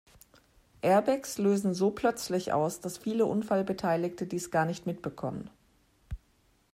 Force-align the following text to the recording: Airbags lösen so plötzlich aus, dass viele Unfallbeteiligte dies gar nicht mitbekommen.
Airbags 0.81 1.37
lösen 1.37 1.75
so 1.75 1.91
plötzlich 1.91 2.53
aus, 2.53 2.79
dass 2.79 2.97
viele 2.97 3.27
Unfallbeteiligte 3.27 4.25
dies 4.25 4.49
gar 4.49 4.65
nicht 4.65 4.87
mitbekommen. 4.87 5.47